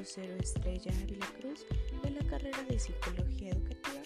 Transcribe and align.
Lucero 0.00 0.34
Estrella 0.36 0.90
Ávila 1.02 1.26
Cruz 1.38 1.66
de 2.02 2.10
la 2.10 2.26
carrera 2.26 2.62
de 2.64 2.78
Psicología 2.78 3.50
Educativa 3.50 4.02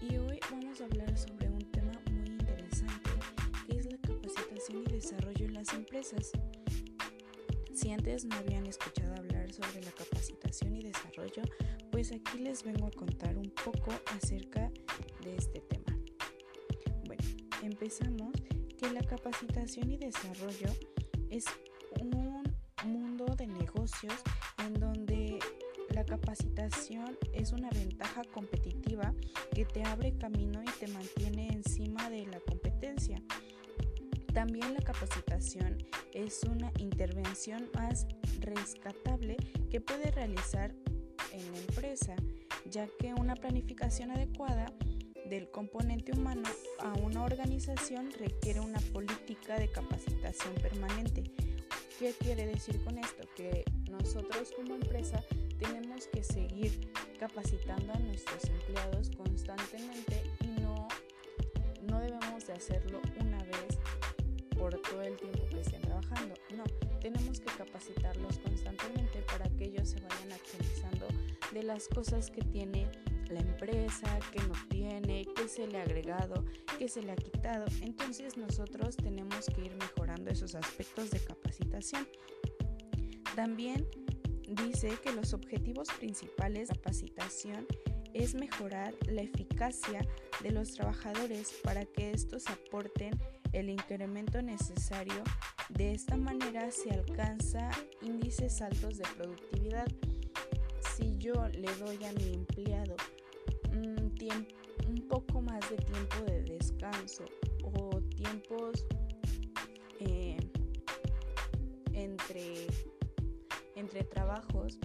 y 0.00 0.16
hoy 0.16 0.40
vamos 0.50 0.80
a 0.80 0.84
hablar 0.84 1.18
sobre 1.18 1.48
un 1.48 1.70
tema 1.72 1.92
muy 2.10 2.28
interesante 2.28 3.10
que 3.66 3.78
es 3.78 3.92
la 3.92 3.98
capacitación 3.98 4.84
y 4.86 4.92
desarrollo 4.92 5.44
en 5.44 5.54
las 5.54 5.74
empresas. 5.74 6.30
Si 7.74 7.92
antes 7.92 8.24
no 8.24 8.36
habían 8.36 8.66
escuchado 8.66 9.14
hablar 9.16 9.52
sobre 9.52 9.82
la 9.82 9.90
capacitación 9.90 10.76
y 10.76 10.84
desarrollo, 10.84 11.42
pues 11.90 12.12
aquí 12.12 12.38
les 12.38 12.62
vengo 12.62 12.86
a 12.86 12.90
contar 12.92 13.36
un 13.36 13.50
poco 13.64 13.92
acerca 14.16 14.70
de 15.22 15.36
este 15.36 15.60
tema. 15.60 15.98
Bueno, 17.04 17.24
empezamos 17.62 18.32
que 18.78 18.90
la 18.90 19.02
capacitación 19.02 19.90
y 19.90 19.96
desarrollo 19.98 20.68
es 21.30 21.44
un 22.00 22.25
de 23.34 23.46
negocios 23.46 24.14
en 24.64 24.74
donde 24.74 25.38
la 25.90 26.04
capacitación 26.04 27.16
es 27.32 27.52
una 27.52 27.70
ventaja 27.70 28.22
competitiva 28.32 29.14
que 29.52 29.64
te 29.64 29.82
abre 29.84 30.16
camino 30.16 30.62
y 30.62 30.70
te 30.78 30.86
mantiene 30.88 31.48
encima 31.48 32.08
de 32.10 32.26
la 32.26 32.40
competencia. 32.40 33.22
También 34.32 34.74
la 34.74 34.80
capacitación 34.80 35.78
es 36.12 36.42
una 36.44 36.70
intervención 36.78 37.70
más 37.74 38.06
rescatable 38.40 39.36
que 39.70 39.80
puede 39.80 40.10
realizar 40.10 40.74
en 41.32 41.52
la 41.52 41.58
empresa, 41.58 42.14
ya 42.70 42.86
que 42.98 43.14
una 43.14 43.34
planificación 43.34 44.10
adecuada 44.10 44.66
del 45.28 45.50
componente 45.50 46.12
humano 46.12 46.48
a 46.80 46.92
una 46.94 47.24
organización 47.24 48.10
requiere 48.12 48.60
una 48.60 48.80
política 48.92 49.58
de 49.58 49.68
capacitación 49.68 50.54
permanente 50.54 51.24
¿Qué 51.98 52.12
quiere 52.12 52.46
decir 52.46 52.78
con 52.84 52.98
esto? 52.98 53.26
Que 53.34 53.64
nosotros 53.90 54.52
como 54.54 54.74
empresa 54.74 55.22
tenemos 55.58 56.06
que 56.08 56.22
seguir 56.22 56.90
capacitando 57.18 57.90
a 57.94 57.98
nuestros 57.98 58.44
empleados 58.44 59.10
constantemente 59.16 60.22
y 60.42 60.60
no, 60.60 60.88
no 61.88 62.00
debemos 62.00 62.46
de 62.46 62.52
hacerlo 62.52 63.00
una 63.18 63.42
vez 63.44 63.78
por 64.58 64.78
todo 64.82 65.00
el 65.00 65.16
tiempo 65.16 65.46
que 65.48 65.60
estén 65.60 65.80
trabajando. 65.80 66.34
No, 66.54 66.64
tenemos 67.00 67.40
que 67.40 67.46
capacitarlos 67.56 68.40
constantemente 68.40 69.22
para 69.22 69.48
que 69.56 69.64
ellos 69.64 69.88
se 69.88 70.00
vayan 70.00 70.32
actualizando 70.32 71.06
de 71.52 71.62
las 71.62 71.88
cosas 71.88 72.30
que 72.30 72.42
tiene 72.42 72.90
la 73.30 73.40
empresa, 73.40 74.18
que 74.32 74.40
no 74.40 74.54
tiene, 74.68 75.26
qué 75.34 75.48
se 75.48 75.66
le 75.66 75.78
ha 75.78 75.82
agregado, 75.82 76.44
qué 76.78 76.88
se 76.88 77.02
le 77.02 77.12
ha 77.12 77.16
quitado. 77.16 77.66
Entonces 77.82 78.36
nosotros 78.36 78.96
tenemos 78.96 79.46
que 79.46 79.62
ir 79.62 79.74
mejorando 79.76 80.30
esos 80.30 80.54
aspectos 80.54 81.10
de 81.10 81.20
capacitación. 81.20 82.06
También 83.34 83.86
dice 84.48 84.96
que 85.02 85.12
los 85.12 85.34
objetivos 85.34 85.88
principales 85.98 86.68
de 86.68 86.74
capacitación 86.76 87.66
es 88.14 88.34
mejorar 88.34 88.94
la 89.08 89.22
eficacia 89.22 90.00
de 90.42 90.50
los 90.50 90.72
trabajadores 90.72 91.52
para 91.62 91.84
que 91.84 92.12
estos 92.12 92.46
aporten 92.46 93.18
el 93.52 93.68
incremento 93.68 94.40
necesario. 94.40 95.22
De 95.68 95.92
esta 95.92 96.16
manera 96.16 96.70
se 96.70 96.90
alcanza 96.90 97.70
índices 98.00 98.62
altos 98.62 98.98
de 98.98 99.04
productividad. 99.16 99.86
Si 100.94 101.16
yo 101.18 101.46
le 101.48 101.74
doy 101.76 102.02
a 102.04 102.12
mi 102.12 102.32
empleado 102.32 102.96
más 105.56 105.70
de 105.70 105.76
tiempo 105.76 106.16
de 106.26 106.42
descanso 106.42 107.24
o 107.62 108.00
tiempos 108.14 108.84
eh, 110.00 110.36
entre, 111.94 112.66
entre 113.74 114.04
trabajos, 114.04 114.78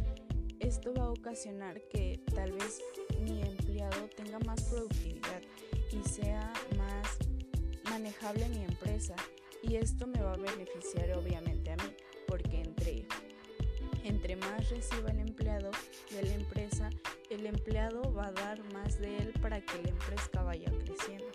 esto 0.60 0.94
va 0.94 1.06
a 1.06 1.12
ocasionar 1.12 1.82
que 1.90 2.22
tal 2.34 2.54
vez 2.54 2.80
mi 3.20 3.42
empleado 3.42 4.08
tenga 4.16 4.40
más 4.40 4.64
productividad 4.64 5.42
y 5.92 6.08
sea 6.08 6.54
más 6.78 7.18
manejable 7.90 8.48
mi 8.48 8.64
empresa. 8.64 9.16
Y 9.64 9.76
esto 9.76 10.08
me 10.08 10.22
va 10.22 10.34
a 10.34 10.38
beneficiar 10.38 11.12
obviamente 11.18 11.72
a 11.72 11.76
mí 11.76 11.94
porque 12.28 12.62
entre 12.62 13.06
entre 14.04 14.36
más 14.38 14.70
reciba 14.70 15.12
el 15.12 15.20
empleado 15.20 15.72
de 16.12 16.24
la 16.24 16.34
empresa 16.34 16.81
el 17.42 17.48
empleado 17.48 18.14
va 18.14 18.28
a 18.28 18.32
dar 18.32 18.64
más 18.72 19.00
de 19.00 19.18
él 19.18 19.34
para 19.42 19.60
que 19.62 19.82
la 19.82 19.90
empresa 19.90 20.44
vaya 20.44 20.72
creciendo. 20.78 21.26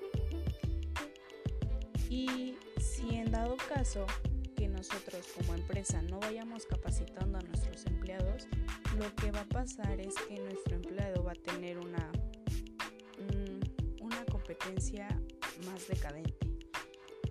Y 2.08 2.54
si 2.78 3.16
en 3.16 3.32
dado 3.32 3.56
caso 3.56 4.06
que 4.54 4.68
nosotros 4.68 5.26
como 5.34 5.54
empresa 5.54 6.00
no 6.02 6.20
vayamos 6.20 6.64
capacitando 6.66 7.38
a 7.38 7.42
nuestros 7.42 7.84
empleados, 7.86 8.46
lo 8.96 9.12
que 9.16 9.32
va 9.32 9.40
a 9.40 9.48
pasar 9.48 9.98
es 9.98 10.14
que 10.28 10.38
nuestro 10.38 10.76
empleado 10.76 11.24
va 11.24 11.32
a 11.32 11.34
tener 11.34 11.76
una, 11.76 12.12
una 14.00 14.24
competencia 14.26 15.08
más 15.66 15.88
decadente. 15.88 16.38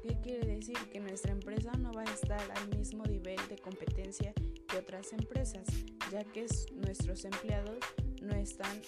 ¿Qué 0.03 0.19
quiere 0.21 0.45
decir? 0.47 0.77
Que 0.91 0.99
nuestra 0.99 1.31
empresa 1.31 1.71
no 1.77 1.93
va 1.93 2.01
a 2.01 2.13
estar 2.13 2.51
al 2.51 2.77
mismo 2.77 3.05
nivel 3.05 3.39
de 3.47 3.57
competencia 3.57 4.33
que 4.67 4.77
otras 4.77 5.13
empresas, 5.13 5.65
ya 6.11 6.25
que 6.25 6.45
nuestros 6.73 7.23
empleados 7.23 7.77
no 8.25 8.35
están 8.35 8.81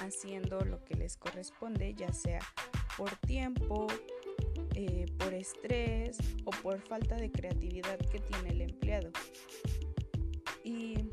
haciendo 0.00 0.60
lo 0.60 0.82
que 0.84 0.94
les 0.94 1.16
corresponde, 1.16 1.94
ya 1.94 2.12
sea 2.12 2.40
por 2.96 3.16
tiempo, 3.18 3.86
eh, 4.74 5.06
por 5.18 5.34
estrés 5.34 6.18
o 6.44 6.50
por 6.50 6.80
falta 6.80 7.16
de 7.16 7.30
creatividad 7.30 7.98
que 7.98 8.18
tiene 8.20 8.50
el 8.50 8.60
empleado 8.62 9.10
y 10.62 11.08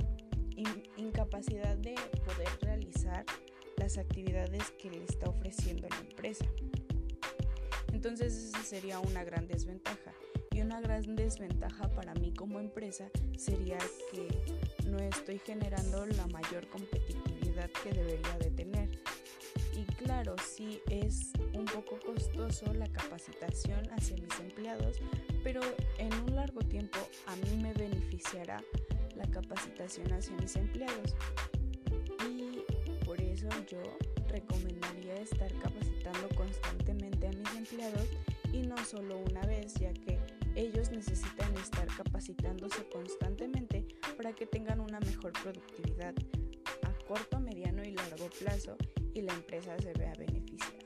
incapacidad 0.98 1.76
de 1.78 1.96
poder 2.26 2.50
realizar 2.62 3.26
las 3.78 3.98
actividades 3.98 4.72
que 4.72 4.92
le 4.92 5.04
está 5.04 5.30
ofreciendo 5.30 5.88
la 5.90 5.98
empresa. 5.98 6.46
Entonces 7.92 8.34
esa 8.36 8.64
sería 8.64 9.00
una 9.00 9.24
gran 9.24 9.48
desventaja. 9.48 10.14
Una 10.72 10.80
gran 10.80 11.18
desventaja 11.18 11.90
para 11.90 12.14
mí 12.14 12.32
como 12.32 12.58
empresa 12.58 13.10
sería 13.36 13.78
que 14.10 14.30
no 14.90 15.00
estoy 15.00 15.38
generando 15.40 16.06
la 16.06 16.26
mayor 16.28 16.66
competitividad 16.70 17.70
que 17.84 17.92
debería 17.92 18.38
de 18.38 18.52
tener. 18.52 18.90
Y 19.76 19.84
claro, 19.96 20.34
sí 20.42 20.80
es 20.90 21.34
un 21.54 21.66
poco 21.66 22.00
costoso 22.06 22.74
la 22.74 22.88
capacitación 22.88 23.82
hacia 23.92 24.16
mis 24.16 24.40
empleados, 24.40 25.02
pero 25.44 25.60
en 25.98 26.14
un 26.22 26.38
largo 26.38 26.62
tiempo 26.62 27.00
a 27.28 27.36
mí 27.36 27.62
me 27.62 27.74
beneficiará 27.74 28.64
la 29.18 29.30
capacitación 29.30 30.14
hacia 30.14 30.38
mis 30.38 30.56
empleados. 30.56 31.16
Y 32.30 32.64
por 33.04 33.20
eso 33.20 33.50
yo 33.70 33.82
recomendaría 34.30 35.16
estar 35.16 35.52
capacitando 35.56 36.30
constantemente 36.34 37.28
a 37.28 37.32
mis 37.32 37.56
empleados 37.58 38.08
y 38.54 38.62
no 38.62 38.78
solo 38.86 39.18
una 39.18 39.42
vez, 39.42 39.74
ya 39.74 39.92
que 39.92 40.18
ellos 40.56 40.92
necesitan 40.92 41.56
estar 41.58 41.88
capacitándose 41.88 42.88
constantemente 42.90 43.88
para 44.18 44.34
que 44.34 44.46
tengan 44.46 44.80
una 44.80 45.00
mejor 45.00 45.32
productividad 45.34 46.14
a 46.84 47.06
corto, 47.06 47.40
mediano 47.40 47.84
y 47.84 47.92
largo 47.92 48.30
plazo 48.40 48.78
y 49.14 49.22
la 49.22 49.34
empresa 49.34 49.78
se 49.80 49.94
vea 49.94 50.14
beneficiada. 50.18 50.80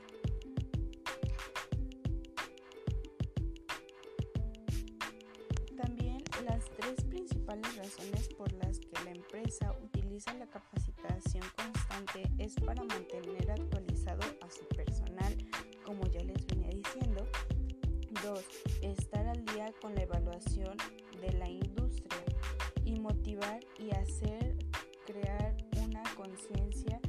También 5.78 6.24
las 6.46 6.66
tres 6.78 7.04
principales 7.06 7.76
razones 7.76 8.30
por 8.30 8.52
las 8.54 8.80
que 8.80 9.04
la 9.04 9.12
empresa 9.12 9.76
utiliza 9.84 10.34
la 10.36 10.48
capacitación 10.48 11.44
constante 11.56 12.30
es 12.38 12.56
para 12.56 12.84
mantener 12.84 13.52
actualizado 13.52 14.22
a 14.42 14.50
su 14.50 14.68
personal, 14.70 15.36
como 15.84 16.06
ya 16.08 16.24
les 16.24 16.46
venía 16.48 16.70
diciendo. 16.70 17.28
2 18.24 18.40
estar 18.82 19.15
al 19.15 19.15
día 19.15 19.15
con 19.82 19.96
la 19.96 20.04
evaluación 20.04 20.78
de 21.22 21.34
la 21.34 21.50
industria 21.50 22.24
y 22.84 23.00
motivar 23.00 23.60
y 23.80 23.92
hacer 23.92 24.56
crear 25.06 25.56
una 25.84 26.04
conciencia 26.16 27.00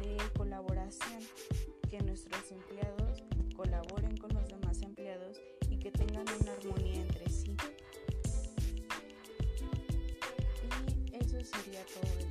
de 0.00 0.16
colaboración, 0.36 1.22
que 1.88 2.00
nuestros 2.00 2.50
empleados 2.52 3.22
colaboren 3.56 4.16
con 4.16 4.32
los 4.34 4.46
demás 4.48 4.82
empleados 4.82 5.40
y 5.70 5.78
que 5.78 5.90
tengan 5.90 6.26
una 6.40 6.52
armonía 6.52 7.00
entre 7.00 7.28
sí. 7.28 7.56
Y 11.10 11.16
eso 11.16 11.38
sería 11.44 11.84
todo. 11.86 12.27